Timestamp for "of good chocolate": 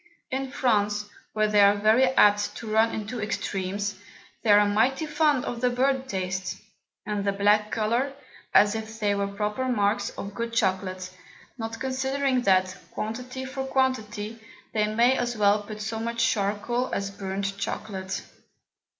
10.09-11.11